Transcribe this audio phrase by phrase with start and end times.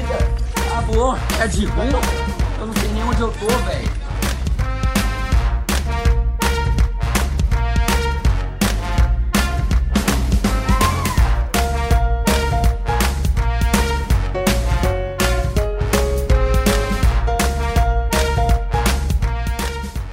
[0.00, 0.16] Vida.
[0.72, 1.14] Acabou.
[1.40, 1.90] É de ruim?
[2.58, 3.90] Eu não sei nem onde eu tô, velho.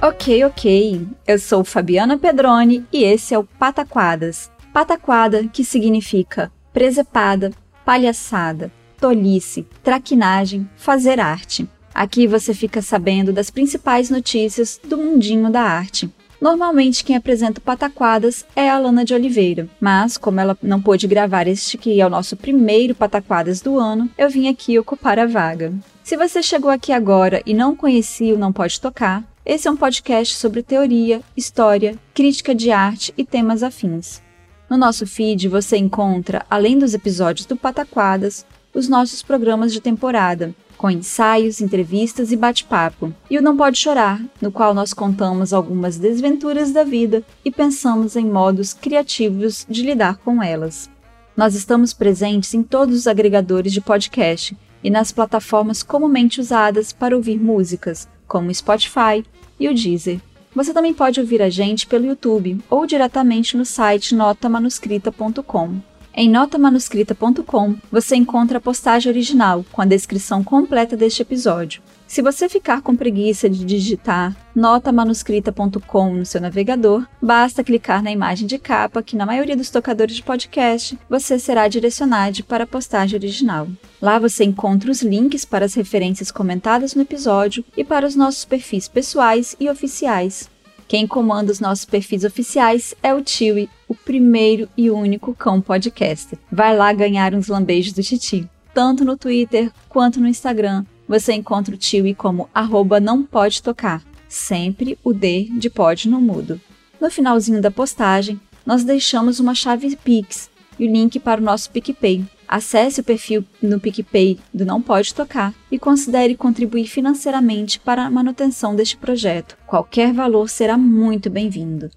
[0.02, 1.08] Ok, ok.
[1.26, 4.50] Eu sou Fabiana Pedroni e esse é o Pataquadas.
[4.72, 7.50] Pataquada, que significa presepada,
[7.84, 8.70] palhaçada,
[9.00, 11.68] tolice, traquinagem, fazer arte.
[11.94, 16.10] Aqui você fica sabendo das principais notícias do mundinho da arte.
[16.40, 21.48] Normalmente quem apresenta Pataquadas é a Alana de Oliveira, mas como ela não pôde gravar
[21.48, 25.72] este que é o nosso primeiro Pataquadas do ano, eu vim aqui ocupar a vaga.
[26.04, 29.76] Se você chegou aqui agora e não conhecia o Não Pode Tocar, esse é um
[29.76, 34.22] podcast sobre teoria, história, crítica de arte e temas afins.
[34.70, 38.46] No nosso feed você encontra, além dos episódios do Pataquadas,
[38.78, 44.22] os nossos programas de temporada, com ensaios, entrevistas e bate-papo, e o Não Pode Chorar,
[44.40, 50.18] no qual nós contamos algumas desventuras da vida e pensamos em modos criativos de lidar
[50.18, 50.88] com elas.
[51.36, 57.16] Nós estamos presentes em todos os agregadores de podcast e nas plataformas comumente usadas para
[57.16, 59.24] ouvir músicas, como o Spotify
[59.58, 60.20] e o Deezer.
[60.54, 65.97] Você também pode ouvir a gente pelo YouTube ou diretamente no site notamanuscrita.com.
[66.20, 71.80] Em notamanuscrita.com você encontra a postagem original com a descrição completa deste episódio.
[72.08, 78.48] Se você ficar com preguiça de digitar notamanuscrita.com no seu navegador, basta clicar na imagem
[78.48, 83.16] de capa que na maioria dos tocadores de podcast você será direcionado para a postagem
[83.16, 83.68] original.
[84.02, 88.44] Lá você encontra os links para as referências comentadas no episódio e para os nossos
[88.44, 90.50] perfis pessoais e oficiais.
[90.88, 96.38] Quem comanda os nossos perfis oficiais é o Tiwi, o primeiro e único cão podcaster.
[96.50, 98.48] Vai lá ganhar uns lambejos do Titi.
[98.72, 104.02] Tanto no Twitter quanto no Instagram, você encontra o Tiwi como arroba não pode tocar.
[104.30, 106.58] Sempre o D de pode no mudo.
[106.98, 111.70] No finalzinho da postagem, nós deixamos uma chave Pix e o link para o nosso
[111.70, 112.24] PicPay.
[112.48, 118.10] Acesse o perfil no PicPay do Não Pode Tocar e considere contribuir financeiramente para a
[118.10, 119.58] manutenção deste projeto.
[119.66, 121.90] Qualquer valor será muito bem-vindo.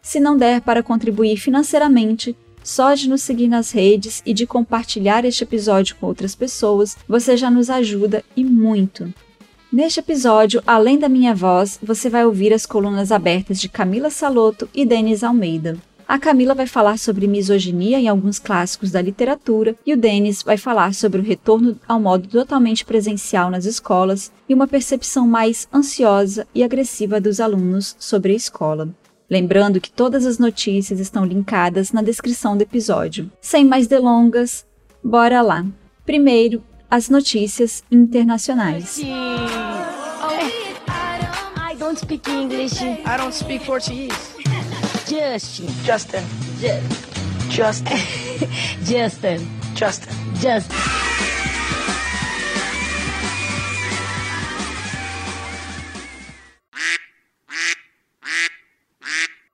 [0.00, 2.34] Se não der para contribuir financeiramente,
[2.64, 7.36] só de nos seguir nas redes e de compartilhar este episódio com outras pessoas, você
[7.36, 9.12] já nos ajuda e muito.
[9.72, 14.68] Neste episódio, além da minha voz, você vai ouvir as colunas abertas de Camila Saloto
[14.74, 15.78] e Denis Almeida.
[16.10, 20.56] A Camila vai falar sobre misoginia em alguns clássicos da literatura e o Denis vai
[20.56, 26.48] falar sobre o retorno ao modo totalmente presencial nas escolas e uma percepção mais ansiosa
[26.52, 28.88] e agressiva dos alunos sobre a escola.
[29.30, 33.30] Lembrando que todas as notícias estão linkadas na descrição do episódio.
[33.40, 34.66] Sem mais delongas,
[35.04, 35.64] bora lá!
[36.04, 36.60] Primeiro,
[36.90, 38.98] as notícias internacionais.
[38.98, 39.04] I
[41.78, 42.82] don't speak English.
[42.82, 44.39] I don't speak Portuguese.
[45.10, 45.66] Justin.
[45.84, 46.22] Justin.
[46.60, 47.96] Ju- Justin.
[48.84, 49.40] Justin.
[49.74, 50.14] Justin.
[50.36, 50.76] Justin.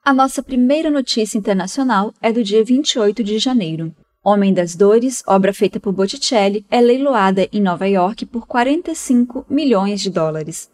[0.05, 3.95] A nossa primeira notícia internacional é do dia 28 de janeiro.
[4.23, 10.01] Homem das Dores, obra feita por Botticelli, é leiloada em Nova York por 45 milhões
[10.01, 10.69] de dólares.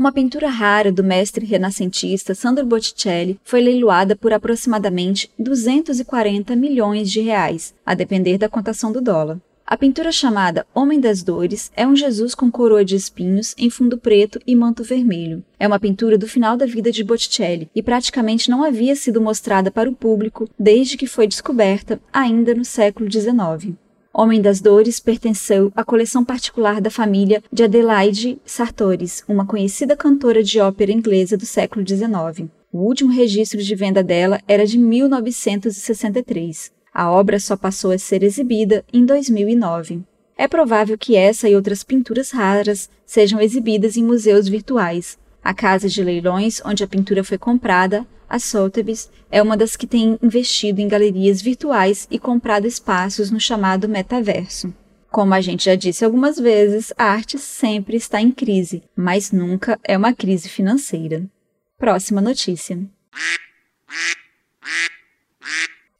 [0.00, 7.20] Uma pintura rara do mestre renascentista Sandro Botticelli foi leiloada por aproximadamente 240 milhões de
[7.20, 9.38] reais, a depender da cotação do dólar.
[9.66, 13.98] A pintura chamada Homem das Dores é um Jesus com coroa de espinhos em fundo
[13.98, 15.44] preto e manto vermelho.
[15.58, 19.70] É uma pintura do final da vida de Botticelli e praticamente não havia sido mostrada
[19.70, 23.76] para o público desde que foi descoberta, ainda no século XIX.
[24.12, 30.42] Homem das Dores pertenceu à coleção particular da família de Adelaide Sartoris, uma conhecida cantora
[30.42, 32.48] de ópera inglesa do século XIX.
[32.72, 36.72] O último registro de venda dela era de 1963.
[36.92, 40.02] A obra só passou a ser exibida em 2009.
[40.36, 45.19] É provável que essa e outras pinturas raras sejam exibidas em museus virtuais.
[45.42, 49.86] A casa de leilões onde a pintura foi comprada, a Sotheby's, é uma das que
[49.86, 54.72] tem investido em galerias virtuais e comprado espaços no chamado metaverso.
[55.10, 59.76] Como a gente já disse algumas vezes, a arte sempre está em crise, mas nunca
[59.82, 61.28] é uma crise financeira.
[61.76, 62.78] Próxima notícia.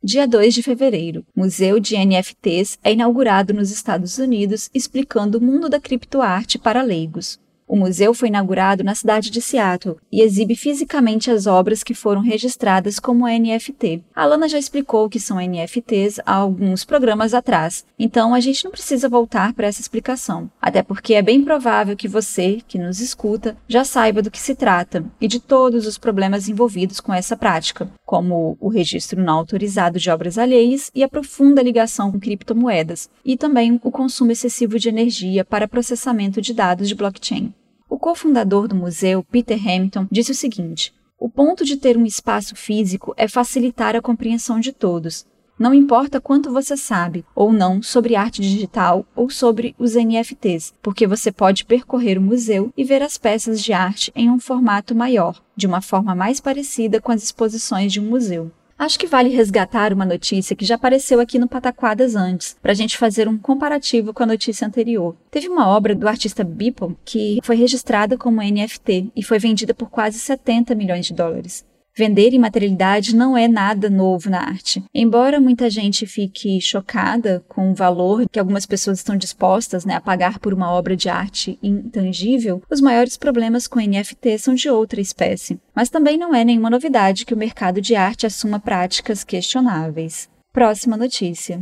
[0.03, 5.69] Dia 2 de fevereiro, Museu de NFTs é inaugurado nos Estados Unidos, explicando o mundo
[5.69, 7.41] da criptoarte para leigos.
[7.71, 12.21] O museu foi inaugurado na cidade de Seattle e exibe fisicamente as obras que foram
[12.21, 14.03] registradas como NFT.
[14.13, 18.65] A Lana já explicou o que são NFTs há alguns programas atrás, então a gente
[18.65, 20.51] não precisa voltar para essa explicação.
[20.61, 24.57] Até porque é bem provável que você, que nos escuta, já saiba do que se
[24.57, 29.97] trata e de todos os problemas envolvidos com essa prática, como o registro não autorizado
[29.97, 34.89] de obras alheias e a profunda ligação com criptomoedas, e também o consumo excessivo de
[34.89, 37.55] energia para processamento de dados de blockchain.
[37.91, 42.55] O cofundador do museu, Peter Hamilton, disse o seguinte: O ponto de ter um espaço
[42.55, 45.27] físico é facilitar a compreensão de todos.
[45.59, 51.05] Não importa quanto você sabe ou não sobre arte digital ou sobre os NFTs, porque
[51.05, 55.43] você pode percorrer o museu e ver as peças de arte em um formato maior,
[55.57, 58.53] de uma forma mais parecida com as exposições de um museu.
[58.81, 62.75] Acho que vale resgatar uma notícia que já apareceu aqui no Pataquadas antes, para a
[62.75, 65.15] gente fazer um comparativo com a notícia anterior.
[65.31, 69.91] Teve uma obra do artista Beeple que foi registrada como NFT e foi vendida por
[69.91, 71.63] quase 70 milhões de dólares.
[71.97, 74.83] Vender imaterialidade não é nada novo na arte.
[74.95, 80.01] Embora muita gente fique chocada com o valor que algumas pessoas estão dispostas né, a
[80.01, 85.01] pagar por uma obra de arte intangível, os maiores problemas com NFT são de outra
[85.01, 85.61] espécie.
[85.75, 90.29] Mas também não é nenhuma novidade que o mercado de arte assuma práticas questionáveis.
[90.53, 91.61] Próxima notícia.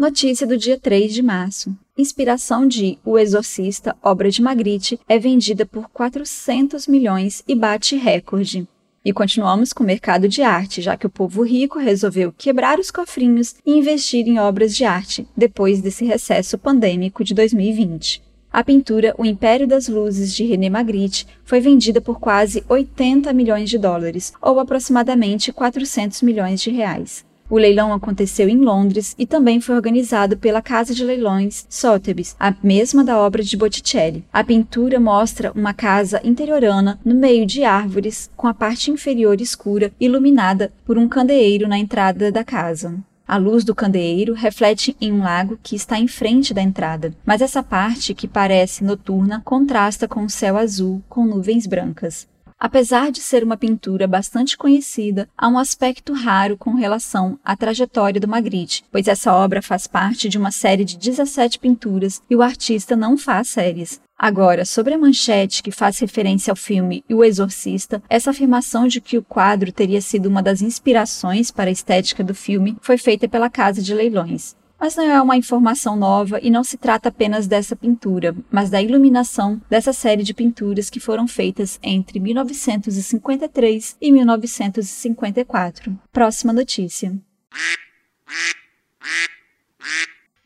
[0.00, 1.76] Notícia do dia 3 de março.
[1.94, 8.66] Inspiração de O Exorcista, obra de Magritte, é vendida por 400 milhões e bate recorde.
[9.04, 12.90] E continuamos com o mercado de arte, já que o povo rico resolveu quebrar os
[12.90, 18.22] cofrinhos e investir em obras de arte, depois desse recesso pandêmico de 2020.
[18.50, 23.68] A pintura O Império das Luzes, de René Magritte, foi vendida por quase 80 milhões
[23.68, 27.28] de dólares, ou aproximadamente 400 milhões de reais.
[27.50, 32.54] O leilão aconteceu em Londres e também foi organizado pela casa de leilões Sotheby's, a
[32.62, 34.24] mesma da obra de Botticelli.
[34.32, 39.92] A pintura mostra uma casa interiorana no meio de árvores, com a parte inferior escura,
[39.98, 42.94] iluminada por um candeeiro na entrada da casa.
[43.26, 47.40] A luz do candeeiro reflete em um lago que está em frente da entrada, mas
[47.40, 52.28] essa parte, que parece noturna, contrasta com o céu azul com nuvens brancas.
[52.62, 58.20] Apesar de ser uma pintura bastante conhecida, há um aspecto raro com relação à trajetória
[58.20, 62.42] do Magritte, pois essa obra faz parte de uma série de 17 pinturas e o
[62.42, 63.98] artista não faz séries.
[64.18, 69.16] Agora, sobre a manchete que faz referência ao filme O Exorcista, essa afirmação de que
[69.16, 73.48] o quadro teria sido uma das inspirações para a estética do filme foi feita pela
[73.48, 74.54] casa de leilões.
[74.80, 78.80] Mas não é uma informação nova e não se trata apenas dessa pintura, mas da
[78.80, 85.98] iluminação dessa série de pinturas que foram feitas entre 1953 e 1954.
[86.10, 87.12] Próxima notícia.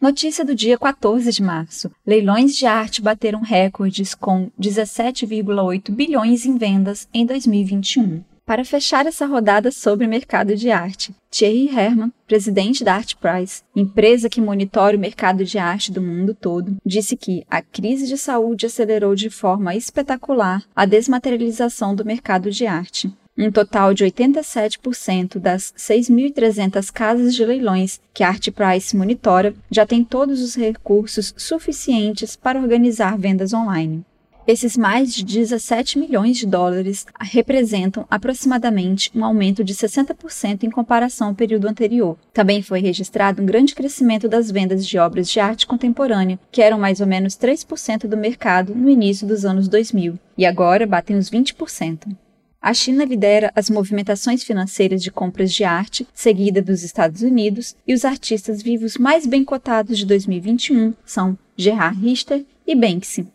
[0.00, 1.90] Notícia do dia 14 de março.
[2.04, 8.33] Leilões de arte bateram recordes com 17,8 bilhões em vendas em 2021.
[8.46, 13.62] Para fechar essa rodada sobre o mercado de arte, Thierry Herman, presidente da Art Price,
[13.74, 18.18] empresa que monitora o mercado de arte do mundo todo, disse que a crise de
[18.18, 23.10] saúde acelerou de forma espetacular a desmaterialização do mercado de arte.
[23.36, 29.86] Um total de 87% das 6.300 casas de leilões que a Art Price monitora já
[29.86, 34.04] tem todos os recursos suficientes para organizar vendas online.
[34.46, 41.28] Esses mais de 17 milhões de dólares representam aproximadamente um aumento de 60% em comparação
[41.28, 42.18] ao período anterior.
[42.30, 46.78] Também foi registrado um grande crescimento das vendas de obras de arte contemporânea, que eram
[46.78, 51.30] mais ou menos 3% do mercado no início dos anos 2000, e agora batem os
[51.30, 52.14] 20%.
[52.60, 57.94] A China lidera as movimentações financeiras de compras de arte, seguida dos Estados Unidos, e
[57.94, 63.33] os artistas vivos mais bem cotados de 2021 são Gerard Richter e Banksy.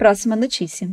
[0.00, 0.90] Próxima notícia.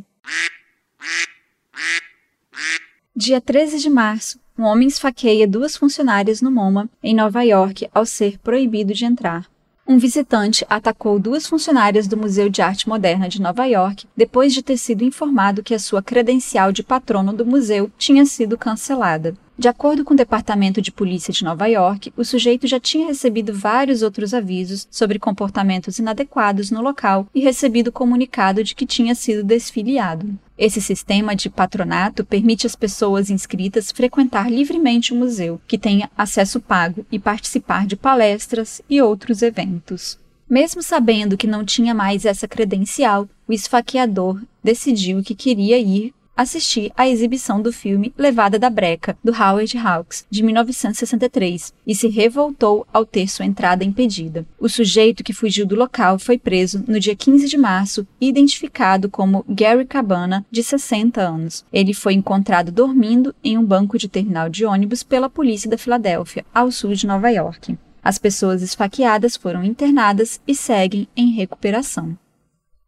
[3.16, 8.06] Dia 13 de março, um homem esfaqueia duas funcionárias no MoMA, em Nova York, ao
[8.06, 9.48] ser proibido de entrar
[9.88, 14.62] um visitante atacou duas funcionárias do Museu de Arte Moderna de Nova York depois de
[14.62, 19.34] ter sido informado que a sua credencial de patrono do museu tinha sido cancelada.
[19.60, 23.52] De acordo com o Departamento de Polícia de Nova York, o sujeito já tinha recebido
[23.52, 29.44] vários outros avisos sobre comportamentos inadequados no local e recebido comunicado de que tinha sido
[29.44, 30.38] desfiliado.
[30.56, 36.60] Esse sistema de patronato permite às pessoas inscritas frequentar livremente o museu, que tem acesso
[36.60, 40.20] pago, e participar de palestras e outros eventos.
[40.48, 46.92] Mesmo sabendo que não tinha mais essa credencial, o esfaqueador decidiu que queria ir assistir
[46.96, 52.86] à exibição do filme Levada da Breca, do Howard Hawks, de 1963, e se revoltou
[52.94, 54.46] ao ter sua entrada impedida.
[54.60, 59.10] O sujeito que fugiu do local foi preso no dia 15 de março e identificado
[59.10, 61.66] como Gary Cabana, de 60 anos.
[61.74, 66.46] Ele foi encontrado dormindo em um banco de terminal de ônibus pela polícia da Filadélfia,
[66.54, 67.78] ao sul de Nova York.
[68.04, 72.18] As pessoas esfaqueadas foram internadas e seguem em recuperação.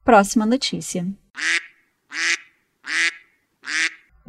[0.05, 1.05] Próxima notícia.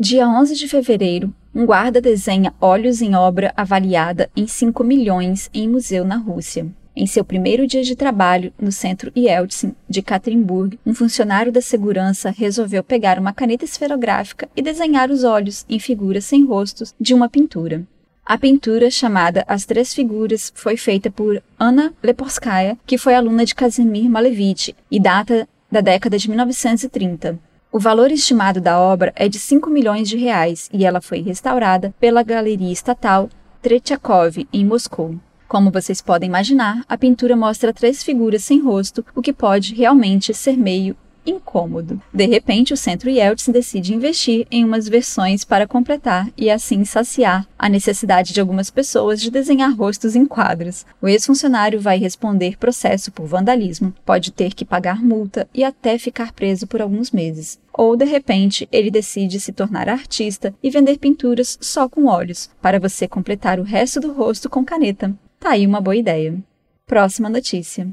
[0.02, 5.68] Dia 11 de fevereiro, um guarda desenha olhos em obra avaliada em 5 milhões em
[5.68, 6.66] museu na Rússia.
[6.96, 12.30] Em seu primeiro dia de trabalho no centro Yeltsin de Katerinburg, um funcionário da segurança
[12.30, 17.28] resolveu pegar uma caneta esferográfica e desenhar os olhos em figuras sem rostos de uma
[17.28, 17.86] pintura.
[18.24, 23.54] A pintura, chamada As Três Figuras, foi feita por Anna Leporskaya, que foi aluna de
[23.54, 27.49] Kazimir Malevich e data da década de 1930.
[27.72, 31.94] O valor estimado da obra é de 5 milhões de reais e ela foi restaurada
[32.00, 33.30] pela Galeria Estatal
[33.62, 35.14] Tretiakov, em Moscou.
[35.46, 40.34] Como vocês podem imaginar, a pintura mostra três figuras sem rosto, o que pode realmente
[40.34, 40.96] ser meio
[41.30, 42.00] incômodo.
[42.12, 47.46] De repente, o Centro Yeltsin decide investir em umas versões para completar e assim saciar
[47.58, 50.84] a necessidade de algumas pessoas de desenhar rostos em quadros.
[51.00, 56.32] O ex-funcionário vai responder processo por vandalismo, pode ter que pagar multa e até ficar
[56.32, 57.58] preso por alguns meses.
[57.72, 62.80] Ou, de repente, ele decide se tornar artista e vender pinturas só com olhos, para
[62.80, 65.14] você completar o resto do rosto com caneta.
[65.38, 66.34] Tá aí uma boa ideia.
[66.86, 67.88] Próxima notícia.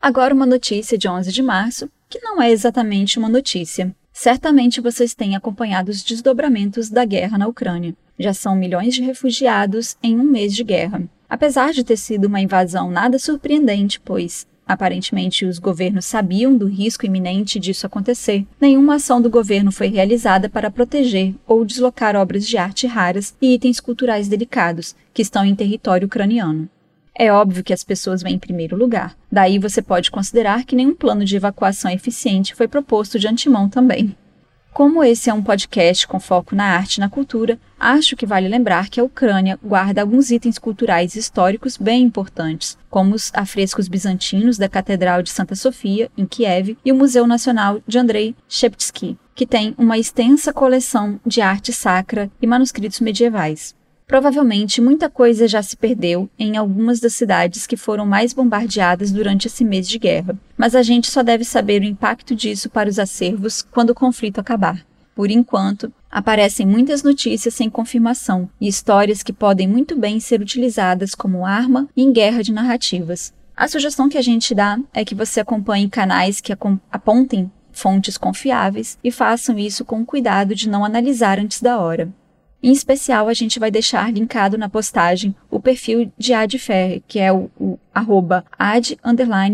[0.00, 3.94] Agora, uma notícia de 11 de março, que não é exatamente uma notícia.
[4.12, 7.94] Certamente vocês têm acompanhado os desdobramentos da guerra na Ucrânia.
[8.18, 11.02] Já são milhões de refugiados em um mês de guerra.
[11.28, 17.06] Apesar de ter sido uma invasão nada surpreendente, pois Aparentemente, os governos sabiam do risco
[17.06, 18.46] iminente disso acontecer.
[18.60, 23.54] Nenhuma ação do governo foi realizada para proteger ou deslocar obras de arte raras e
[23.54, 26.68] itens culturais delicados que estão em território ucraniano.
[27.20, 29.16] É óbvio que as pessoas vêm em primeiro lugar.
[29.30, 34.16] Daí você pode considerar que nenhum plano de evacuação eficiente foi proposto de antemão também.
[34.72, 38.46] Como esse é um podcast com foco na arte e na cultura, acho que vale
[38.46, 44.56] lembrar que a Ucrânia guarda alguns itens culturais históricos bem importantes, como os afrescos bizantinos
[44.56, 49.44] da Catedral de Santa Sofia, em Kiev, e o Museu Nacional de Andrei Sheptsky, que
[49.44, 53.74] tem uma extensa coleção de arte sacra e manuscritos medievais.
[54.08, 59.48] Provavelmente muita coisa já se perdeu em algumas das cidades que foram mais bombardeadas durante
[59.48, 62.98] esse mês de guerra, mas a gente só deve saber o impacto disso para os
[62.98, 64.82] acervos quando o conflito acabar.
[65.14, 71.14] Por enquanto, aparecem muitas notícias sem confirmação e histórias que podem muito bem ser utilizadas
[71.14, 73.34] como arma em guerra de narrativas.
[73.54, 76.56] A sugestão que a gente dá é que você acompanhe canais que
[76.90, 82.08] apontem fontes confiáveis e façam isso com cuidado de não analisar antes da hora.
[82.60, 87.20] Em especial, a gente vai deixar linkado na postagem o perfil de Ad Ferre, que
[87.20, 88.98] é o, o arroba ad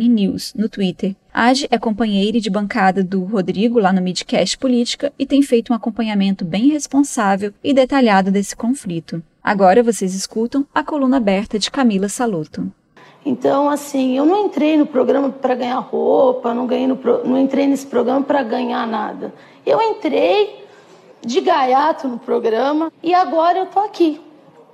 [0.09, 1.15] news no Twitter.
[1.33, 5.77] Ad é companheira de bancada do Rodrigo lá no Midcast Política e tem feito um
[5.77, 9.23] acompanhamento bem responsável e detalhado desse conflito.
[9.43, 12.73] Agora vocês escutam a coluna aberta de Camila Saluto.
[13.27, 17.67] Então, assim, eu não entrei no programa para ganhar roupa, não, ganhei no não entrei
[17.67, 19.35] nesse programa para ganhar nada.
[19.67, 20.64] Eu entrei
[21.25, 24.21] de gaiato no programa e agora eu tô aqui.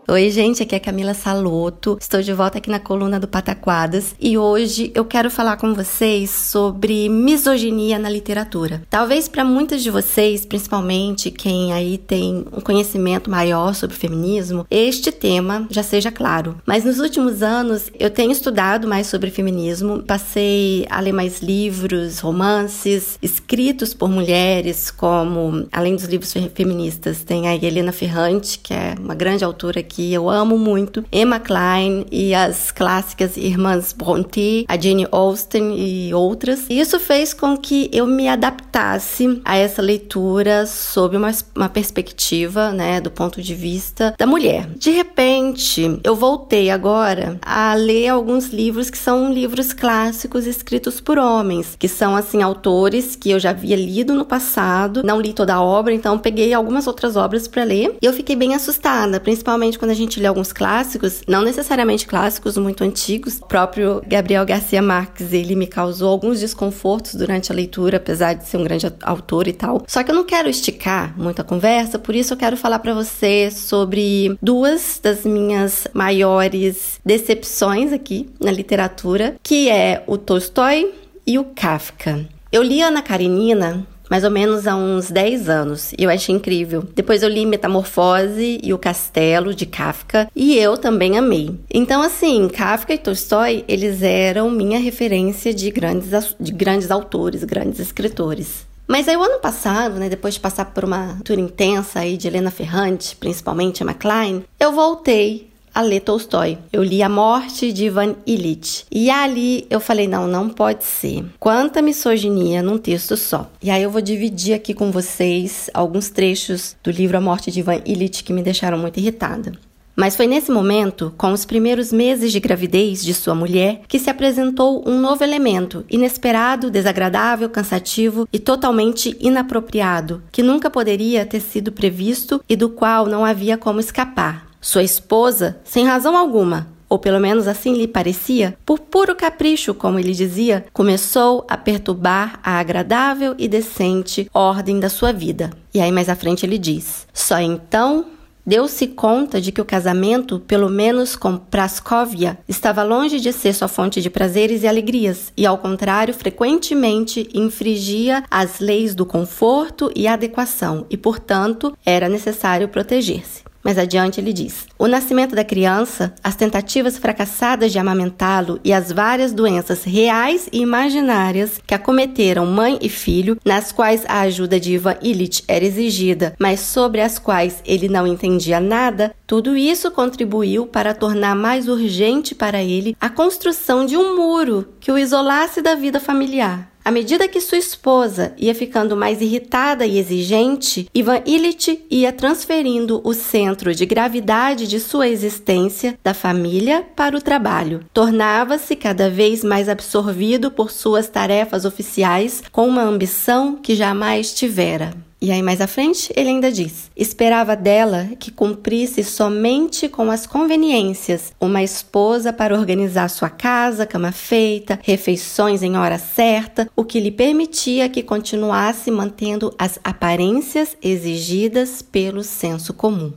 [0.08, 1.96] Oi, gente, aqui é Camila Saloto.
[2.00, 6.30] Estou de volta aqui na coluna do Pataquadas e hoje eu quero falar com vocês
[6.30, 8.82] sobre misoginia na literatura.
[8.90, 15.12] Talvez para muitas de vocês, principalmente quem aí tem um conhecimento maior sobre feminismo, este
[15.12, 16.56] tema já seja claro.
[16.66, 22.18] Mas nos últimos anos eu tenho estudado mais sobre feminismo, passei a ler mais livros,
[22.18, 28.94] romances escritos por mulheres, como além dos livros feministas, tem a Helena Ferrante, que é
[28.98, 34.80] uma grande autora que eu amo muito, Emma Klein e as clássicas irmãs Bronte, a
[34.80, 36.66] Jane Austen e outras.
[36.70, 42.70] E isso fez com que eu me adaptasse a essa leitura sob uma, uma perspectiva,
[42.70, 44.68] né, do ponto de vista da mulher.
[44.76, 51.18] De repente, eu voltei agora a ler alguns livros que são livros clássicos escritos por
[51.18, 55.54] homens, que são assim autores que eu já havia lido no passado, não li toda
[55.54, 57.96] a obra, então peguei algumas outras obras para ler.
[58.00, 62.58] E eu fiquei bem assustada, principalmente quando a gente lê alguns clássicos, não necessariamente clássicos
[62.58, 67.96] muito antigos, o próprio Gabriel Garcia Marques, ele me causou alguns desconfortos durante a leitura,
[67.96, 69.82] apesar de ser um grande autor e tal.
[69.88, 72.92] Só que eu não quero esticar muito a conversa, por isso eu quero falar para
[72.92, 80.92] você sobre duas das minhas maiores decepções aqui na literatura, que é o Tolstói
[81.26, 82.28] e o Kafka.
[82.52, 86.84] Eu li Ana Karenina mais ou menos há uns 10 anos, e eu achei incrível.
[86.94, 91.54] Depois eu li Metamorfose e O Castelo, de Kafka, e eu também amei.
[91.72, 97.78] Então, assim, Kafka e Tolstói, eles eram minha referência de grandes, de grandes autores, grandes
[97.78, 98.68] escritores.
[98.88, 102.26] Mas aí o ano passado, né, depois de passar por uma tour intensa aí de
[102.26, 106.58] Helena Ferrante, principalmente a McLean, eu voltei a ler Tolstói.
[106.72, 108.84] Eu li A Morte de Ivan Illich.
[108.90, 111.24] E ali eu falei: não, não pode ser.
[111.38, 113.50] Quanta misoginia num texto só.
[113.62, 117.60] E aí eu vou dividir aqui com vocês alguns trechos do livro A Morte de
[117.60, 119.52] Ivan Illich que me deixaram muito irritada.
[120.00, 124.08] Mas foi nesse momento, com os primeiros meses de gravidez de sua mulher, que se
[124.08, 131.70] apresentou um novo elemento, inesperado, desagradável, cansativo e totalmente inapropriado, que nunca poderia ter sido
[131.70, 134.49] previsto e do qual não havia como escapar.
[134.60, 139.98] Sua esposa, sem razão alguma, ou pelo menos assim lhe parecia, por puro capricho, como
[139.98, 145.50] ele dizia, começou a perturbar a agradável e decente ordem da sua vida.
[145.72, 148.04] E aí mais à frente ele diz: Só então
[148.44, 153.68] Deu-se conta de que o casamento, pelo menos com Praskovia, estava longe de ser sua
[153.68, 160.08] fonte de prazeres e alegrias, e ao contrário, frequentemente infringia as leis do conforto e
[160.08, 163.49] adequação, e, portanto, era necessário proteger-se.
[163.62, 168.90] Mais adiante ele diz: O nascimento da criança, as tentativas fracassadas de amamentá-lo e as
[168.90, 174.74] várias doenças reais e imaginárias que acometeram mãe e filho, nas quais a ajuda de
[174.74, 180.66] Ivan Illich era exigida, mas sobre as quais ele não entendia nada, tudo isso contribuiu
[180.66, 185.74] para tornar mais urgente para ele a construção de um muro que o isolasse da
[185.74, 186.69] vida familiar.
[186.84, 193.00] À medida que sua esposa ia ficando mais irritada e exigente, Ivan Illich ia transferindo
[193.04, 197.84] o centro de gravidade de sua existência da família para o trabalho.
[197.92, 205.09] Tornava-se cada vez mais absorvido por suas tarefas oficiais com uma ambição que jamais tivera.
[205.22, 210.26] E aí, mais à frente, ele ainda diz: esperava dela que cumprisse somente com as
[210.26, 216.98] conveniências, uma esposa para organizar sua casa, cama feita, refeições em hora certa, o que
[216.98, 223.12] lhe permitia que continuasse mantendo as aparências exigidas pelo senso comum.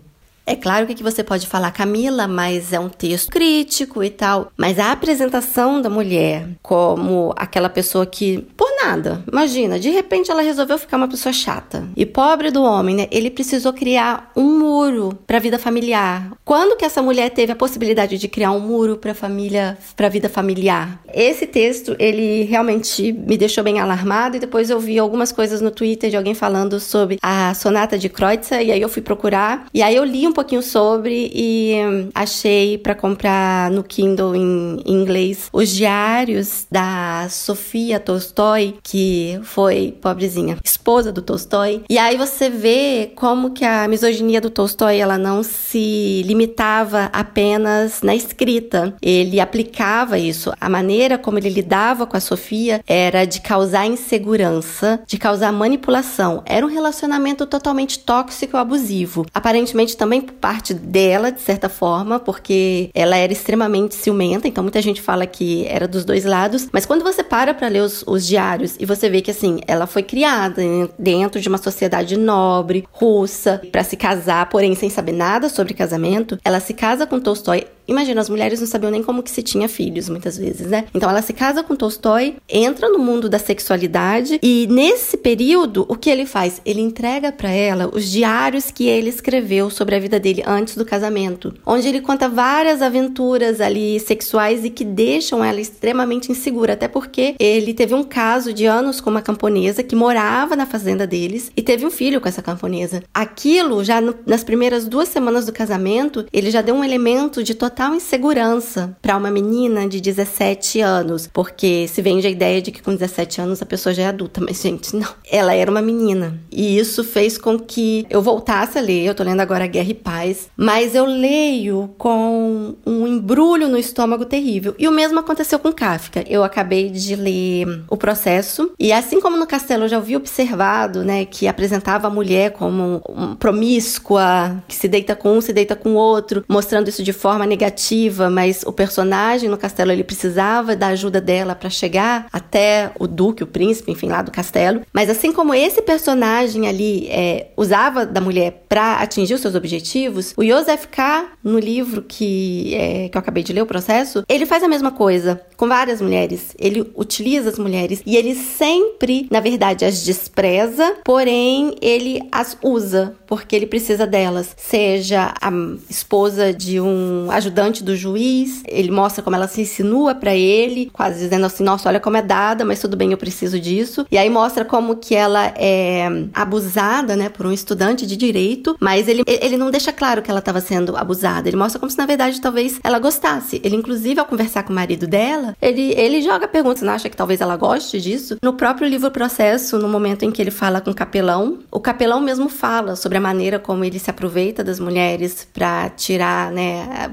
[0.45, 4.51] É claro que você pode falar, Camila, mas é um texto crítico e tal.
[4.57, 10.41] Mas a apresentação da mulher como aquela pessoa que, por nada, imagina, de repente ela
[10.41, 11.87] resolveu ficar uma pessoa chata.
[11.95, 13.07] E pobre do homem, né?
[13.09, 16.33] Ele precisou criar um muro para a vida familiar.
[16.43, 20.27] Quando que essa mulher teve a possibilidade de criar um muro para família, para vida
[20.27, 21.01] familiar?
[21.13, 25.71] Esse texto, ele realmente me deixou bem alarmado e depois eu vi algumas coisas no
[25.71, 29.81] Twitter de alguém falando sobre a sonata de Kreutzer e aí eu fui procurar e
[29.81, 34.81] aí eu li um um pouquinho sobre e hum, achei para comprar no Kindle em,
[34.83, 41.83] em inglês os diários da Sofia Tolstói, que foi, pobrezinha, esposa do Tolstói.
[41.87, 48.01] E aí você vê como que a misoginia do Tolstói ela não se limitava apenas
[48.01, 48.95] na escrita.
[49.01, 50.51] Ele aplicava isso.
[50.59, 56.41] A maneira como ele lidava com a Sofia era de causar insegurança, de causar manipulação.
[56.45, 59.25] Era um relacionamento totalmente tóxico e abusivo.
[59.31, 64.81] Aparentemente também por parte dela, de certa forma, porque ela era extremamente ciumenta, então muita
[64.81, 66.67] gente fala que era dos dois lados.
[66.71, 69.85] Mas quando você para pra ler os, os diários e você vê que, assim, ela
[69.85, 70.61] foi criada
[70.97, 76.37] dentro de uma sociedade nobre, russa, para se casar, porém sem saber nada sobre casamento,
[76.43, 79.67] ela se casa com Tolstói Imagina, as mulheres não sabiam nem como que se tinha
[79.67, 80.85] filhos, muitas vezes, né?
[80.93, 85.95] Então ela se casa com Tolstói, entra no mundo da sexualidade e nesse período, o
[85.95, 86.61] que ele faz?
[86.65, 90.85] Ele entrega para ela os diários que ele escreveu sobre a vida dele antes do
[90.85, 96.87] casamento, onde ele conta várias aventuras ali sexuais e que deixam ela extremamente insegura, até
[96.87, 101.51] porque ele teve um caso de anos com uma camponesa que morava na fazenda deles
[101.55, 103.03] e teve um filho com essa camponesa.
[103.13, 107.53] Aquilo, já no, nas primeiras duas semanas do casamento, ele já deu um elemento de
[107.53, 112.71] total total insegurança para uma menina de 17 anos, porque se vende a ideia de
[112.71, 115.07] que com 17 anos a pessoa já é adulta, mas gente, não.
[115.29, 116.39] Ela era uma menina.
[116.51, 119.05] E isso fez com que eu voltasse a ler.
[119.05, 124.25] Eu tô lendo agora Guerra e Paz, mas eu leio com um embrulho no estômago
[124.25, 124.75] terrível.
[124.77, 126.23] E o mesmo aconteceu com Kafka.
[126.27, 131.03] Eu acabei de ler O Processo, e assim como no Castelo eu já ouvi observado,
[131.03, 135.75] né, que apresentava a mulher como um promíscua, que se deita com um, se deita
[135.75, 140.03] com o outro, mostrando isso de forma negativa negativa, mas o personagem no castelo ele
[140.03, 144.81] precisava da ajuda dela para chegar até o duque, o príncipe, enfim, lá do castelo.
[144.91, 150.33] Mas assim como esse personagem ali é, usava da mulher para atingir os seus objetivos,
[150.35, 154.45] o Joseph K, no livro que, é, que eu acabei de ler, o processo, ele
[154.45, 156.53] faz a mesma coisa com várias mulheres.
[156.59, 163.15] Ele utiliza as mulheres e ele sempre, na verdade, as despreza, porém ele as usa
[163.25, 164.53] porque ele precisa delas.
[164.57, 165.51] Seja a
[165.89, 167.52] esposa de um ajudante
[167.83, 171.99] do juiz, ele mostra como ela se insinua para ele, quase dizendo assim: "Nossa, olha
[171.99, 174.05] como é dada, mas tudo bem, eu preciso disso".
[174.11, 179.07] E aí mostra como que ela é abusada, né, por um estudante de direito, mas
[179.07, 181.47] ele ele não deixa claro que ela estava sendo abusada.
[181.47, 183.61] Ele mostra como se na verdade talvez ela gostasse.
[183.63, 187.17] Ele inclusive ao conversar com o marido dela, ele ele joga perguntas, não acha que
[187.17, 188.37] talvez ela goste disso?
[188.41, 192.19] No próprio livro Processo, no momento em que ele fala com o capelão, o capelão
[192.19, 197.07] mesmo fala sobre a maneira como ele se aproveita das mulheres para tirar né,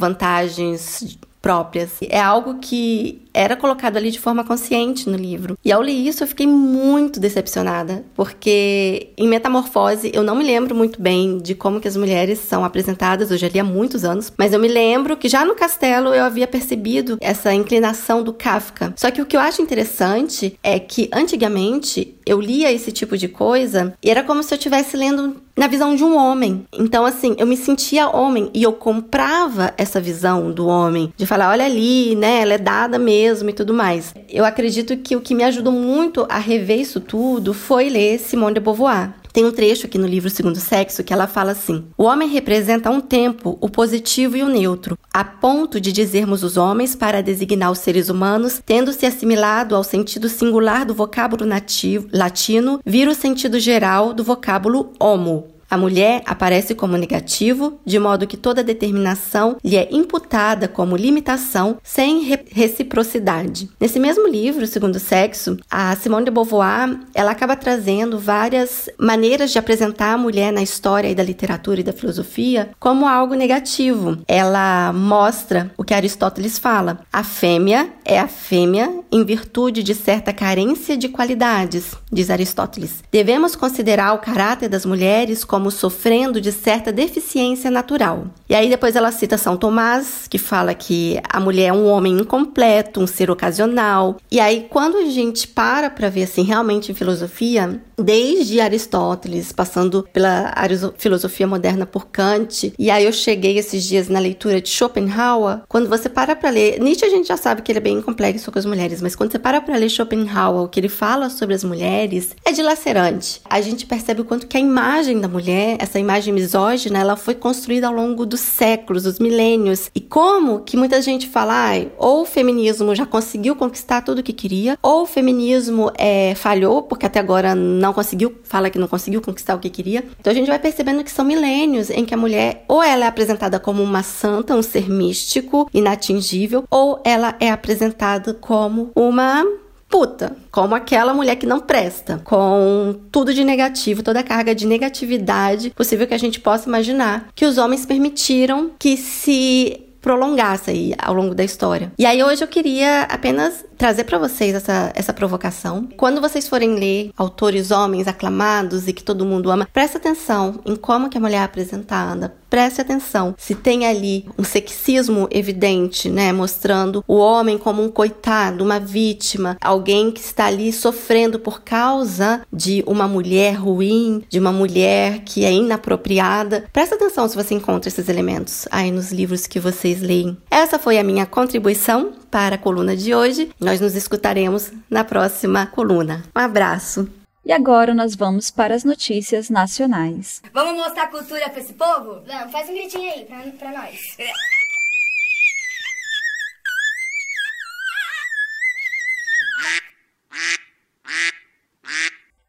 [1.40, 1.90] próprias.
[2.02, 5.58] É algo que era colocado ali de forma consciente no livro.
[5.64, 10.74] E ao ler isso, eu fiquei muito decepcionada, porque em Metamorfose eu não me lembro
[10.74, 14.32] muito bem de como que as mulheres são apresentadas, eu já li há muitos anos,
[14.36, 18.94] mas eu me lembro que já no Castelo eu havia percebido essa inclinação do Kafka.
[18.96, 23.28] Só que o que eu acho interessante é que antigamente eu lia esse tipo de
[23.28, 26.64] coisa e era como se eu estivesse lendo na visão de um homem.
[26.72, 31.50] Então, assim, eu me sentia homem e eu comprava essa visão do homem, de falar,
[31.50, 34.14] olha ali, né, ela é dada mesmo mesmo e tudo mais.
[34.28, 38.54] Eu acredito que o que me ajudou muito a rever isso tudo foi ler Simone
[38.54, 39.12] de Beauvoir.
[39.32, 42.90] Tem um trecho aqui no livro Segundo Sexo que ela fala assim: O homem representa
[42.90, 47.70] um tempo o positivo e o neutro, a ponto de dizermos os homens para designar
[47.70, 53.14] os seres humanos, tendo se assimilado ao sentido singular do vocábulo nativo latino, vira o
[53.14, 55.59] sentido geral do vocábulo homo.
[55.70, 61.78] A mulher aparece como negativo, de modo que toda determinação lhe é imputada como limitação
[61.82, 63.70] sem re reciprocidade.
[63.78, 69.58] Nesse mesmo livro, Segundo Sexo, a Simone de Beauvoir, ela acaba trazendo várias maneiras de
[69.58, 74.18] apresentar a mulher na história e da literatura e da filosofia como algo negativo.
[74.26, 80.32] Ela mostra o que Aristóteles fala: a fêmea é a fêmea em virtude de certa
[80.32, 83.04] carência de qualidades, diz Aristóteles.
[83.12, 88.28] Devemos considerar o caráter das mulheres como como sofrendo de certa deficiência natural.
[88.48, 92.18] E aí depois ela cita São Tomás, que fala que a mulher é um homem
[92.18, 94.16] incompleto, um ser ocasional.
[94.30, 100.08] E aí quando a gente para para ver assim realmente em filosofia, desde Aristóteles, passando
[100.14, 100.50] pela
[100.96, 105.90] filosofia moderna por Kant, e aí eu cheguei esses dias na leitura de Schopenhauer, quando
[105.90, 108.58] você para para ler, Nietzsche a gente já sabe que ele é bem complexo com
[108.58, 111.62] as mulheres, mas quando você para para ler Schopenhauer, o que ele fala sobre as
[111.62, 113.42] mulheres é dilacerante.
[113.44, 117.16] A gente percebe o quanto que a imagem da mulher mulher, essa imagem misógina, ela
[117.16, 119.90] foi construída ao longo dos séculos, dos milênios.
[119.94, 124.22] E como que muita gente fala, ah, ou o feminismo já conseguiu conquistar tudo o
[124.22, 128.86] que queria, ou o feminismo é, falhou, porque até agora não conseguiu, fala que não
[128.86, 130.04] conseguiu conquistar o que queria.
[130.20, 133.08] Então a gente vai percebendo que são milênios em que a mulher ou ela é
[133.08, 139.44] apresentada como uma santa, um ser místico, inatingível, ou ela é apresentada como uma
[139.90, 144.66] puta, como aquela mulher que não presta, com tudo de negativo, toda a carga de
[144.66, 150.94] negatividade possível que a gente possa imaginar, que os homens permitiram que se prolongasse aí
[150.96, 151.92] ao longo da história.
[151.98, 155.88] E aí hoje eu queria apenas trazer para vocês essa, essa provocação.
[155.96, 160.76] Quando vocês forem ler autores homens aclamados e que todo mundo ama, presta atenção em
[160.76, 166.30] como que a mulher é apresentada, preste atenção se tem ali um sexismo evidente, né,
[166.30, 172.42] mostrando o homem como um coitado, uma vítima, alguém que está ali sofrendo por causa
[172.52, 176.66] de uma mulher ruim, de uma mulher que é inapropriada.
[176.70, 180.36] Presta atenção se você encontra esses elementos aí nos livros que vocês leem.
[180.50, 183.50] Essa foi a minha contribuição para a coluna de hoje.
[183.60, 186.24] Nós nos escutaremos na próxima coluna.
[186.34, 187.08] Um abraço.
[187.44, 190.42] E agora nós vamos para as notícias nacionais.
[190.52, 192.22] Vamos mostrar cultura pra esse povo?
[192.26, 194.16] Vamos, faz um gritinho aí pra nós.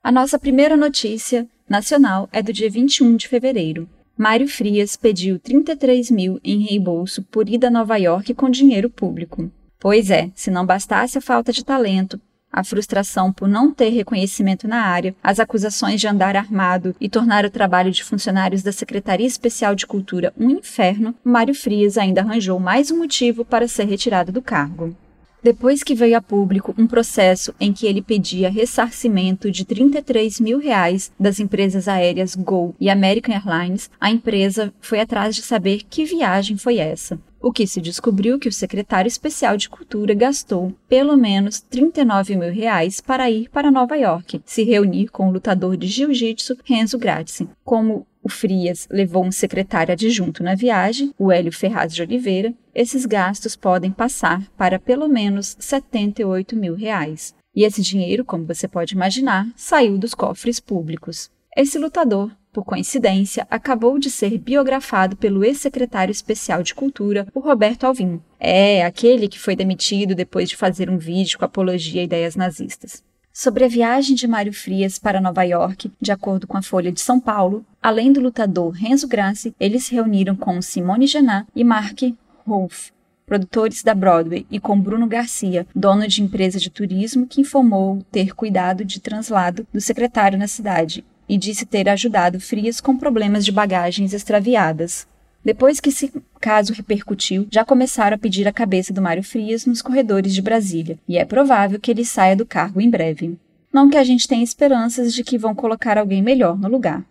[0.04, 3.88] A nossa primeira notícia nacional é do dia 21 de fevereiro.
[4.18, 9.52] Mário Frias pediu 33 mil em reembolso por ida a Nova York com dinheiro público.
[9.82, 12.22] Pois é, se não bastasse a falta de talento,
[12.54, 17.46] a frustração por não ter reconhecimento na área, as acusações de andar armado e tornar
[17.46, 22.60] o trabalho de funcionários da Secretaria Especial de Cultura um inferno, Mário Frias ainda arranjou
[22.60, 24.96] mais um motivo para ser retirado do cargo.
[25.42, 30.60] Depois que veio a público um processo em que ele pedia ressarcimento de 33 mil
[30.60, 36.06] reais das empresas aéreas Gol e American Airlines, a empresa foi atrás de saber que
[36.06, 37.18] viagem foi essa.
[37.42, 42.52] O que se descobriu que o secretário especial de Cultura gastou pelo menos 39 mil
[42.52, 47.50] reais para ir para Nova York, se reunir com o lutador de jiu-jitsu Renzo Gracie.
[47.64, 53.08] Como o Frias levou um secretário adjunto na viagem, o Hélio Ferraz de Oliveira, esses
[53.08, 57.34] gastos podem passar para pelo menos 78 mil reais.
[57.56, 61.32] E esse dinheiro, como você pode imaginar, saiu dos cofres públicos.
[61.58, 67.86] Esse lutador, por coincidência, acabou de ser biografado pelo ex-secretário especial de Cultura, o Roberto
[67.86, 68.22] Alvim.
[68.40, 73.04] É, aquele que foi demitido depois de fazer um vídeo com apologia a ideias nazistas.
[73.34, 77.00] Sobre a viagem de Mário Frias para Nova York, de acordo com a Folha de
[77.00, 82.02] São Paulo, além do lutador Renzo Gracie, eles se reuniram com Simone Genat e Mark
[82.46, 82.92] Rolfe,
[83.26, 88.36] produtores da Broadway, e com Bruno Garcia, dono de empresa de turismo, que informou ter
[88.36, 93.54] cuidado de translado do secretário na cidade e disse ter ajudado Frias com problemas de
[93.54, 95.08] bagagens extraviadas.
[95.46, 99.82] Depois que esse caso repercutiu, já começaram a pedir a cabeça do Mário Frias nos
[99.82, 103.40] corredores de Brasília, e é provável que ele saia do cargo em breve.
[103.72, 107.02] Não que a gente tenha esperanças de que vão colocar alguém melhor no lugar.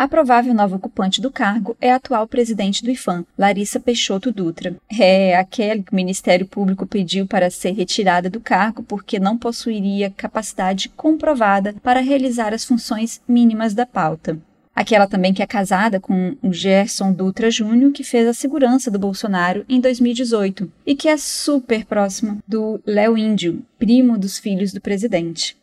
[0.00, 4.74] A provável nova ocupante do cargo é a atual presidente do IFAM, Larissa Peixoto Dutra.
[4.98, 10.10] É aquela que o Ministério Público pediu para ser retirada do cargo porque não possuiria
[10.16, 14.38] capacidade comprovada para realizar as funções mínimas da pauta.
[14.74, 18.98] Aquela também que é casada com o Gerson Dutra Júnior, que fez a segurança do
[18.98, 24.80] Bolsonaro em 2018 e que é super próximo do Léo Índio, primo dos filhos do
[24.80, 25.59] presidente.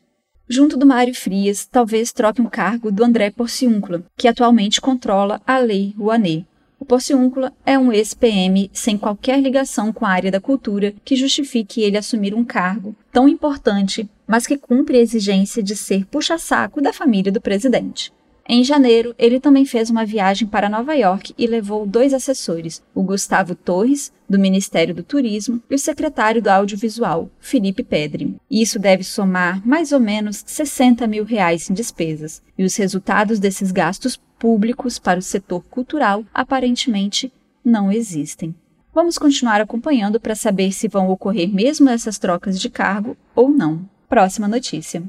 [0.50, 5.58] Junto do Mário Frias, talvez troque um cargo do André Porciúncula, que atualmente controla a
[5.58, 6.46] Lei Rouanet.
[6.80, 11.82] O Porciúncula é um ex-PM sem qualquer ligação com a área da cultura que justifique
[11.82, 16.94] ele assumir um cargo tão importante, mas que cumpre a exigência de ser puxa-saco da
[16.94, 18.14] família do presidente.
[18.50, 23.04] Em janeiro, ele também fez uma viagem para Nova York e levou dois assessores, o
[23.04, 28.38] Gustavo Torres, do Ministério do Turismo, e o secretário do Audiovisual, Felipe Pedri.
[28.50, 33.70] Isso deve somar mais ou menos 60 mil reais em despesas, e os resultados desses
[33.70, 37.34] gastos públicos para o setor cultural aparentemente
[37.66, 38.56] não existem.
[38.94, 43.88] Vamos continuar acompanhando para saber se vão ocorrer mesmo essas trocas de cargo ou não.
[44.08, 45.04] Próxima notícia.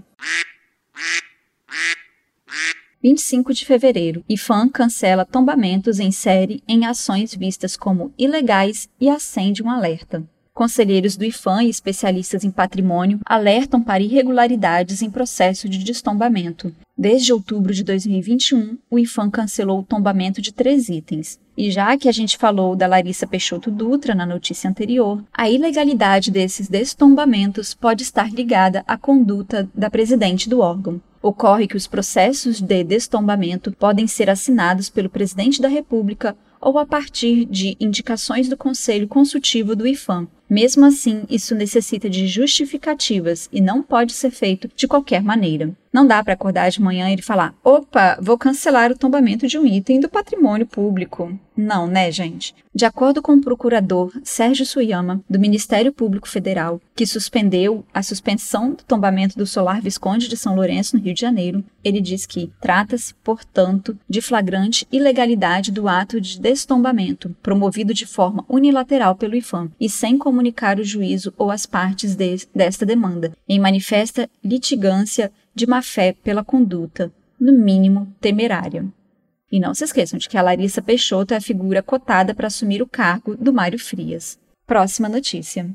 [3.01, 9.63] 25 de fevereiro, IFAM cancela tombamentos em série em ações vistas como ilegais e acende
[9.63, 10.25] um alerta.
[10.53, 16.75] Conselheiros do IFAM e especialistas em patrimônio alertam para irregularidades em processo de destombamento.
[16.97, 21.39] Desde outubro de 2021, o IFAM cancelou o tombamento de três itens.
[21.57, 26.33] E já que a gente falou da Larissa Peixoto Dutra na notícia anterior, a ilegalidade
[26.33, 31.01] desses destombamentos pode estar ligada à conduta da presidente do órgão.
[31.21, 36.87] Ocorre que os processos de destombamento podem ser assinados pelo presidente da República ou a
[36.87, 40.29] partir de indicações do Conselho Consultivo do IFAM.
[40.49, 45.75] Mesmo assim, isso necessita de justificativas e não pode ser feito de qualquer maneira.
[45.93, 49.67] Não dá para acordar de manhã e falar: opa, vou cancelar o tombamento de um
[49.67, 51.39] item do patrimônio público.
[51.57, 52.55] Não, né, gente?
[52.73, 58.71] De acordo com o procurador Sérgio Suyama, do Ministério Público Federal, que suspendeu a suspensão
[58.71, 62.53] do tombamento do solar Visconde de São Lourenço, no Rio de Janeiro, ele diz que
[62.61, 69.73] trata-se, portanto, de flagrante ilegalidade do ato de destombamento, promovido de forma unilateral pelo IFAM
[69.81, 75.33] e sem como comunicar o juízo ou as partes de, desta demanda, em manifesta litigância
[75.53, 78.87] de má-fé pela conduta, no mínimo temerária.
[79.51, 82.81] E não se esqueçam de que a Larissa Peixoto é a figura cotada para assumir
[82.81, 84.39] o cargo do Mário Frias.
[84.65, 85.69] Próxima notícia.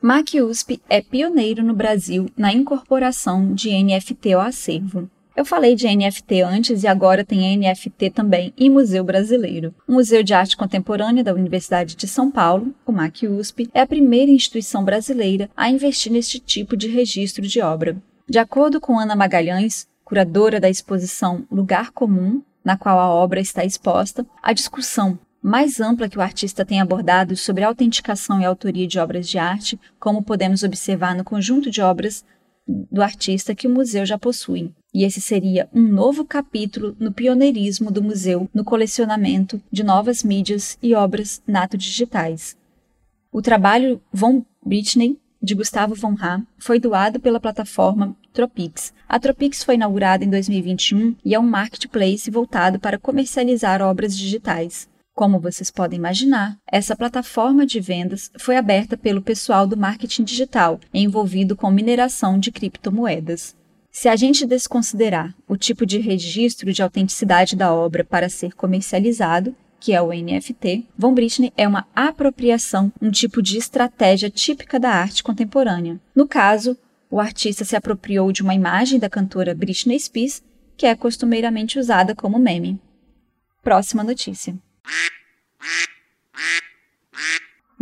[0.00, 5.10] MAC USP é pioneiro no Brasil na incorporação de NFT ao acervo.
[5.36, 9.74] Eu falei de NFT antes e agora tem NFT também em Museu Brasileiro.
[9.86, 13.86] O Museu de Arte Contemporânea da Universidade de São Paulo, o MAC USP, é a
[13.86, 17.96] primeira instituição brasileira a investir neste tipo de registro de obra.
[18.28, 23.64] De acordo com Ana Magalhães, curadora da exposição Lugar Comum, na qual a obra está
[23.64, 29.00] exposta, a discussão mais ampla que o artista tem abordado sobre autenticação e autoria de
[29.00, 32.24] obras de arte, como podemos observar no conjunto de obras
[32.66, 34.72] do artista que o museu já possui.
[34.94, 40.78] E esse seria um novo capítulo no pioneirismo do museu no colecionamento de novas mídias
[40.80, 42.56] e obras nato-digitais.
[43.32, 48.94] O trabalho Von Britney, de Gustavo von Ra, foi doado pela plataforma Tropix.
[49.08, 54.88] A Tropix foi inaugurada em 2021 e é um marketplace voltado para comercializar obras digitais.
[55.12, 60.78] Como vocês podem imaginar, essa plataforma de vendas foi aberta pelo pessoal do marketing digital
[60.92, 63.56] envolvido com mineração de criptomoedas.
[63.96, 69.54] Se a gente desconsiderar o tipo de registro de autenticidade da obra para ser comercializado,
[69.78, 74.90] que é o NFT, Von Britney é uma apropriação, um tipo de estratégia típica da
[74.90, 76.00] arte contemporânea.
[76.12, 76.76] No caso,
[77.08, 80.42] o artista se apropriou de uma imagem da cantora Britney Spears,
[80.76, 82.80] que é costumeiramente usada como meme.
[83.62, 84.58] Próxima notícia.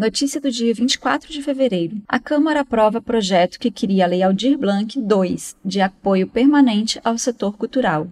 [0.02, 2.02] Notícia do dia 24 de fevereiro.
[2.08, 7.16] A Câmara aprova projeto que cria a Lei Aldir Blanc II, de apoio permanente ao
[7.16, 8.08] setor cultural.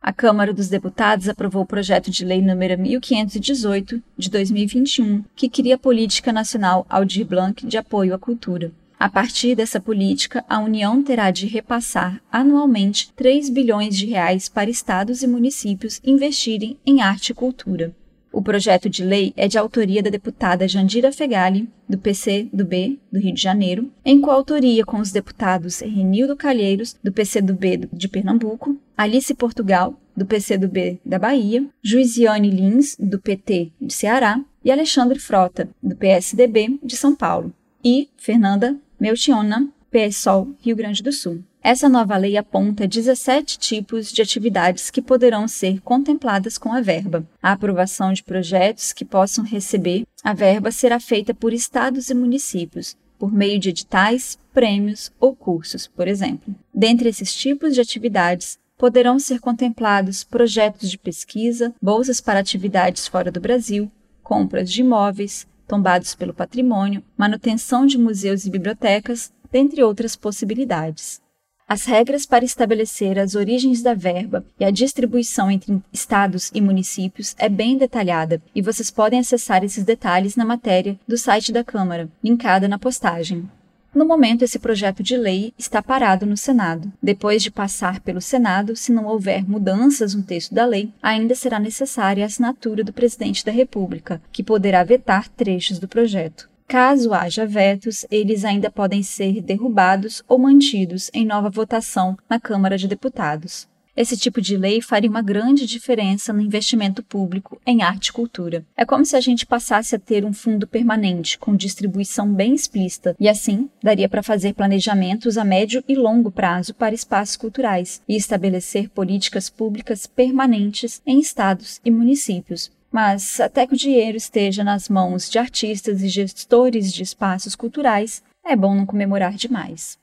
[0.00, 5.74] A Câmara dos Deputados aprovou o projeto de lei número 1518 de 2021, que cria
[5.74, 8.72] a Política Nacional Aldir Blanc de apoio à cultura.
[8.98, 14.70] A partir dessa política, a União terá de repassar anualmente 3 bilhões de reais para
[14.70, 17.94] estados e municípios investirem em arte e cultura.
[18.34, 22.98] O projeto de lei é de autoria da deputada Jandira Fegali, do PC do B
[23.10, 27.88] do Rio de Janeiro, em coautoria com os deputados Renildo Calheiros, do PC do B
[27.92, 33.94] de Pernambuco, Alice Portugal, do PC do B da Bahia, Juiziane Lins, do PT de
[33.94, 41.04] Ceará, e Alexandre Frota, do PSDB de São Paulo, e Fernanda Melchiona, PSOL Rio Grande
[41.04, 41.40] do Sul.
[41.66, 47.26] Essa nova lei aponta 17 tipos de atividades que poderão ser contempladas com a verba.
[47.42, 52.94] A aprovação de projetos que possam receber a verba será feita por estados e municípios,
[53.18, 56.54] por meio de editais, prêmios ou cursos, por exemplo.
[56.72, 63.32] Dentre esses tipos de atividades, poderão ser contemplados projetos de pesquisa, bolsas para atividades fora
[63.32, 63.90] do Brasil,
[64.22, 71.23] compras de imóveis, tombados pelo patrimônio, manutenção de museus e bibliotecas, dentre outras possibilidades.
[71.66, 77.34] As regras para estabelecer as origens da verba e a distribuição entre estados e municípios
[77.38, 82.06] é bem detalhada e vocês podem acessar esses detalhes na matéria do site da Câmara,
[82.22, 83.48] linkada na postagem.
[83.94, 86.92] No momento, esse projeto de lei está parado no Senado.
[87.02, 91.58] Depois de passar pelo Senado, se não houver mudanças no texto da lei, ainda será
[91.58, 96.52] necessária a assinatura do presidente da República, que poderá vetar trechos do projeto.
[96.66, 102.78] Caso haja vetos, eles ainda podem ser derrubados ou mantidos em nova votação na Câmara
[102.78, 103.68] de Deputados.
[103.96, 108.66] Esse tipo de lei faria uma grande diferença no investimento público em arte e cultura.
[108.76, 113.14] É como se a gente passasse a ter um fundo permanente, com distribuição bem explícita,
[113.20, 118.16] e assim daria para fazer planejamentos a médio e longo prazo para espaços culturais e
[118.16, 124.88] estabelecer políticas públicas permanentes em estados e municípios, mas até que o dinheiro esteja nas
[124.88, 129.98] mãos de artistas e gestores de espaços culturais, é bom não comemorar demais.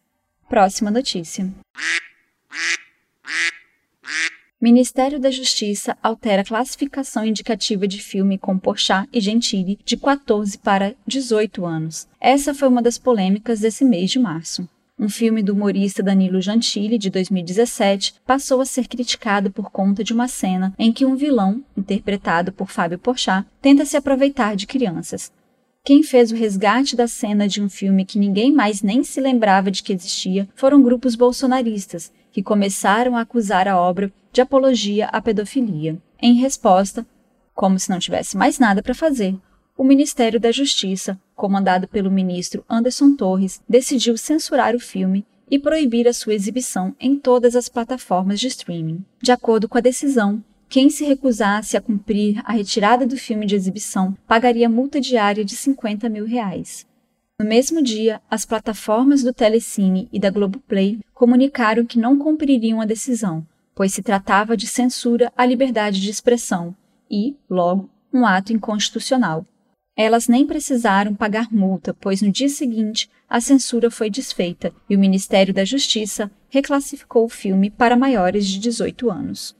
[0.49, 1.49] Próxima notícia.
[4.59, 10.93] Ministério da Justiça altera classificação indicativa de filme com Porchat e Gentili de 14 para
[11.07, 12.09] 18 anos.
[12.19, 14.67] Essa foi uma das polêmicas desse mês de março
[15.01, 20.13] um filme do humorista Danilo Gentili, de 2017, passou a ser criticado por conta de
[20.13, 25.31] uma cena em que um vilão, interpretado por Fábio Porchat, tenta se aproveitar de crianças.
[25.83, 29.71] Quem fez o resgate da cena de um filme que ninguém mais nem se lembrava
[29.71, 35.19] de que existia foram grupos bolsonaristas, que começaram a acusar a obra de apologia à
[35.19, 35.97] pedofilia.
[36.21, 37.03] Em resposta,
[37.55, 39.35] como se não tivesse mais nada para fazer,
[39.75, 46.07] o Ministério da Justiça, comandado pelo ministro Anderson Torres, decidiu censurar o filme e proibir
[46.07, 49.03] a sua exibição em todas as plataformas de streaming.
[49.19, 53.55] De acordo com a decisão, quem se recusasse a cumprir a retirada do filme de
[53.55, 56.85] exibição pagaria multa diária de 50 mil reais.
[57.39, 62.85] No mesmo dia, as plataformas do Telecine e da Globoplay comunicaram que não cumpririam a
[62.85, 66.75] decisão, pois se tratava de censura à liberdade de expressão
[67.09, 69.43] e, logo, um ato inconstitucional.
[69.95, 74.99] Elas nem precisaram pagar multa, pois no dia seguinte a censura foi desfeita e o
[74.99, 79.55] Ministério da Justiça reclassificou o filme para maiores de 18 anos.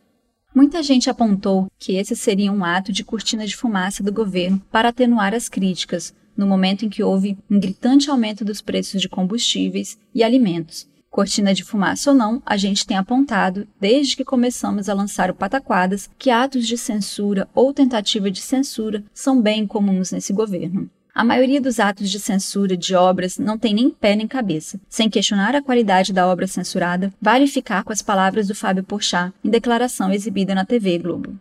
[0.54, 4.90] Muita gente apontou que esse seria um ato de cortina de fumaça do governo para
[4.90, 9.98] atenuar as críticas, no momento em que houve um gritante aumento dos preços de combustíveis
[10.14, 10.91] e alimentos.
[11.12, 15.36] Cortina de fumaça ou não, a gente tem apontado, desde que começamos a lançar o
[15.36, 20.90] Pataquadas, que atos de censura ou tentativa de censura são bem comuns nesse governo.
[21.14, 24.80] A maioria dos atos de censura de obras não tem nem pé nem cabeça.
[24.88, 29.34] Sem questionar a qualidade da obra censurada, vale ficar com as palavras do Fábio Porchat
[29.44, 31.38] em declaração exibida na TV Globo.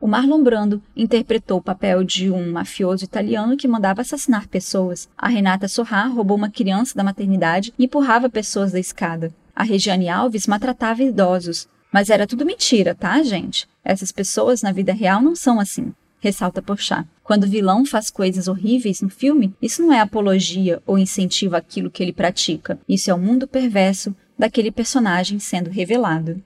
[0.00, 5.10] O Marlon Brando interpretou o papel de um mafioso italiano que mandava assassinar pessoas.
[5.16, 9.30] A Renata Sorrah roubou uma criança da maternidade e empurrava pessoas da escada.
[9.54, 11.68] A Regiane Alves maltratava idosos.
[11.92, 13.68] Mas era tudo mentira, tá, gente?
[13.84, 15.92] Essas pessoas na vida real não são assim.
[16.18, 17.06] Ressalta Porchat.
[17.22, 21.90] Quando o vilão faz coisas horríveis no filme, isso não é apologia ou incentivo àquilo
[21.90, 22.78] que ele pratica.
[22.88, 26.42] Isso é o mundo perverso daquele personagem sendo revelado.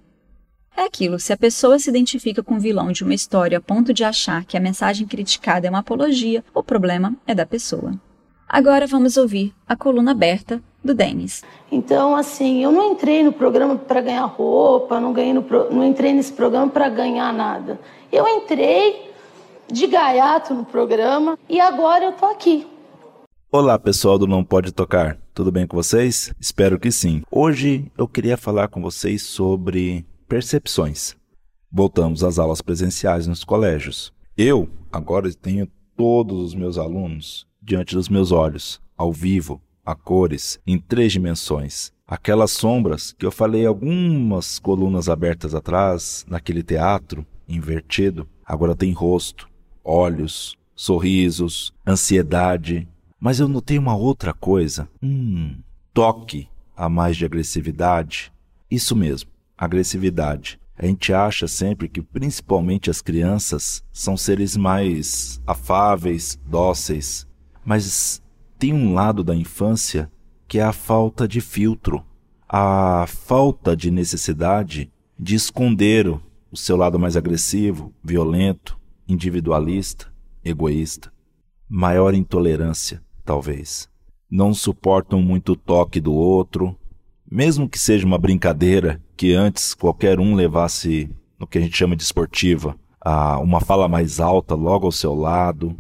[0.77, 3.95] É aquilo, se a pessoa se identifica com o vilão de uma história a ponto
[3.95, 7.95] de achar que a mensagem criticada é uma apologia, o problema é da pessoa.
[8.49, 11.43] Agora vamos ouvir a coluna aberta do Denis.
[11.71, 16.13] Então, assim, eu não entrei no programa para ganhar roupa, não, ganhei no não entrei
[16.13, 17.79] nesse programa para ganhar nada.
[18.11, 19.13] Eu entrei
[19.71, 22.67] de gaiato no programa e agora eu tô aqui.
[23.51, 25.17] Olá, pessoal do Não Pode Tocar.
[25.33, 26.35] Tudo bem com vocês?
[26.41, 27.23] Espero que sim.
[27.31, 31.15] Hoje eu queria falar com vocês sobre percepções.
[31.71, 34.13] Voltamos às aulas presenciais nos colégios.
[34.37, 40.59] Eu agora tenho todos os meus alunos diante dos meus olhos, ao vivo, a cores,
[40.67, 41.93] em três dimensões.
[42.07, 49.49] Aquelas sombras que eu falei algumas colunas abertas atrás, naquele teatro invertido, agora tem rosto,
[49.83, 52.87] olhos, sorrisos, ansiedade.
[53.19, 54.89] Mas eu notei uma outra coisa.
[55.03, 55.57] Hum,
[55.93, 58.33] toque a mais de agressividade.
[58.71, 60.59] Isso mesmo agressividade.
[60.77, 67.27] A gente acha sempre que principalmente as crianças são seres mais afáveis, dóceis,
[67.65, 68.21] mas
[68.59, 70.11] tem um lado da infância
[70.49, 72.05] que é a falta de filtro,
[72.49, 78.79] a falta de necessidade de esconder o seu lado mais agressivo, violento,
[79.09, 80.13] individualista,
[80.45, 81.13] egoísta,
[81.69, 83.89] maior intolerância, talvez.
[84.31, 86.77] Não suportam muito o toque do outro,
[87.35, 91.97] mesmo que seja uma brincadeira que antes qualquer um levasse no que a gente chama
[91.97, 95.77] de esportiva, a uma fala mais alta logo ao seu lado.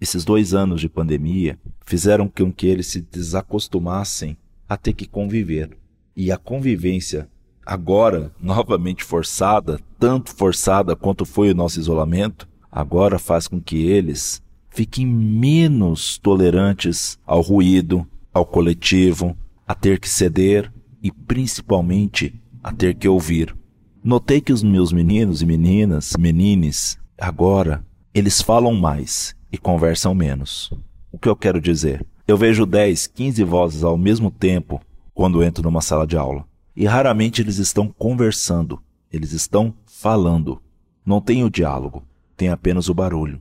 [0.00, 4.36] Esses dois anos de pandemia fizeram com que eles se desacostumassem
[4.68, 5.76] a ter que conviver.
[6.14, 7.28] E a convivência,
[7.66, 14.40] agora novamente forçada, tanto forçada quanto foi o nosso isolamento, agora faz com que eles
[14.70, 19.36] fiquem menos tolerantes ao ruído, ao coletivo,
[19.66, 20.70] a ter que ceder
[21.04, 23.54] e principalmente a ter que ouvir.
[24.02, 27.84] Notei que os meus meninos e meninas, menines, agora,
[28.14, 30.72] eles falam mais e conversam menos.
[31.12, 32.04] O que eu quero dizer?
[32.26, 34.80] Eu vejo 10, 15 vozes ao mesmo tempo
[35.12, 36.46] quando entro numa sala de aula.
[36.74, 38.82] E raramente eles estão conversando,
[39.12, 40.60] eles estão falando.
[41.04, 42.02] Não tem o diálogo,
[42.34, 43.40] tem apenas o barulho.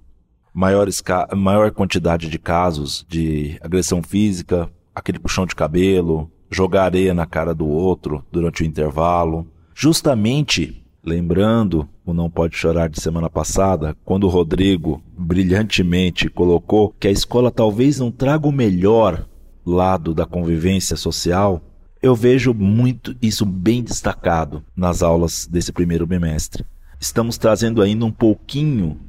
[0.54, 1.02] Maiores
[1.36, 7.54] maior quantidade de casos de agressão física, aquele puxão de cabelo, jogar areia na cara
[7.54, 9.48] do outro durante o intervalo.
[9.74, 17.08] Justamente lembrando o Não Pode Chorar de semana passada, quando o Rodrigo brilhantemente colocou que
[17.08, 19.26] a escola talvez não traga o melhor
[19.66, 21.62] lado da convivência social,
[22.02, 26.66] eu vejo muito isso bem destacado nas aulas desse primeiro bimestre.
[27.00, 29.00] Estamos trazendo ainda um pouquinho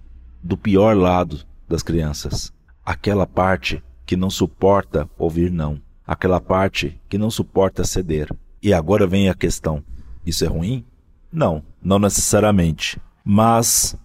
[0.42, 2.52] do pior lado das crianças,
[2.84, 8.28] aquela parte que não suporta ouvir não aquela parte que não suporta ceder.
[8.62, 9.82] E agora vem a questão:
[10.24, 10.84] isso é ruim?
[11.32, 12.98] Não, não necessariamente.
[13.24, 13.96] Mas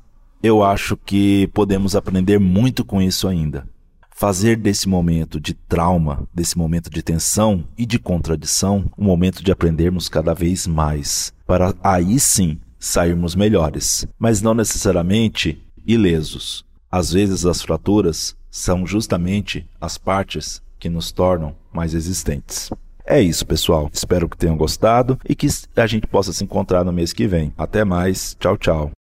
[0.41, 3.67] eu acho que podemos aprender muito com isso ainda.
[4.09, 9.51] Fazer desse momento de trauma, desse momento de tensão e de contradição, um momento de
[9.51, 16.65] aprendermos cada vez mais, para aí sim sairmos melhores, mas não necessariamente ilesos.
[16.91, 22.69] Às vezes as fraturas são justamente as partes que nos tornam mais existentes.
[23.05, 23.89] É isso, pessoal.
[23.91, 27.51] Espero que tenham gostado e que a gente possa se encontrar no mês que vem.
[27.57, 28.35] Até mais.
[28.39, 28.91] Tchau, tchau.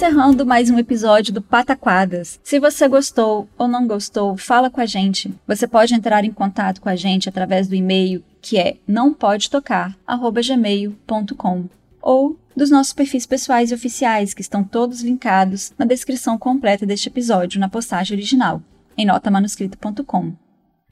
[0.00, 2.40] Encerrando mais um episódio do Pataquadas.
[2.42, 5.30] Se você gostou ou não gostou, fala com a gente.
[5.46, 11.64] Você pode entrar em contato com a gente através do e-mail que é nãopodetocar@gmail.com
[12.00, 17.10] ou dos nossos perfis pessoais e oficiais que estão todos linkados na descrição completa deste
[17.10, 18.62] episódio na postagem original
[18.96, 20.32] em notamanuscrita.com.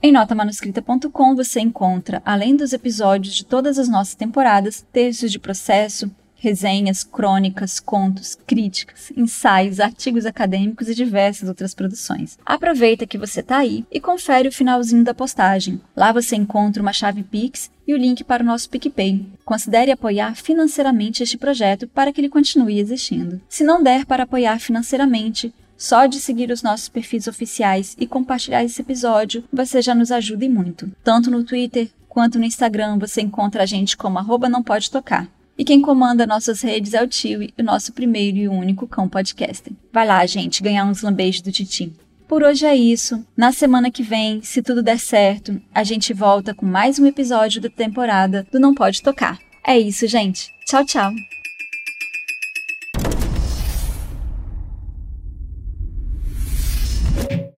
[0.02, 6.10] Em notamanuscrita.com você encontra, além dos episódios de todas as nossas temporadas, textos de processo,
[6.38, 12.38] resenhas, crônicas, contos, críticas, ensaios, artigos acadêmicos e diversas outras produções.
[12.46, 15.80] Aproveita que você está aí e confere o finalzinho da postagem.
[15.96, 19.26] Lá você encontra uma chave Pix e o link para o nosso PicPay.
[19.44, 23.40] Considere apoiar financeiramente este projeto para que ele continue existindo.
[23.48, 28.64] Se não der para apoiar financeiramente, só de seguir os nossos perfis oficiais e compartilhar
[28.64, 30.90] esse episódio, você já nos ajuda e muito.
[31.04, 35.28] Tanto no Twitter quanto no Instagram você encontra a gente como arroba não pode tocar.
[35.58, 39.72] E quem comanda nossas redes é o Tio, o nosso primeiro e único cão podcaster.
[39.92, 41.92] Vai lá, gente, ganhar uns lambejos do Titi.
[42.28, 43.26] Por hoje é isso.
[43.36, 47.60] Na semana que vem, se tudo der certo, a gente volta com mais um episódio
[47.60, 49.38] da temporada do Não Pode Tocar.
[49.66, 50.48] É isso, gente.
[50.64, 51.10] Tchau, tchau.